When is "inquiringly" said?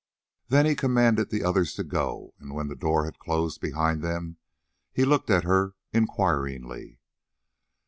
5.93-6.97